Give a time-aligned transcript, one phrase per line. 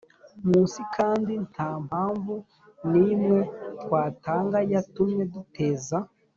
[0.47, 2.35] munsi kandi nta mpamvu
[2.89, 3.39] n imwe
[3.81, 5.97] twatanga yatumye duteza